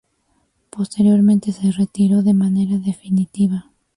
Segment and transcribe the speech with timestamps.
[0.71, 3.69] Posteriormente se retiró de manera definitiva.